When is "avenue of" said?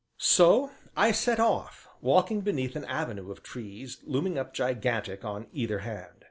2.85-3.43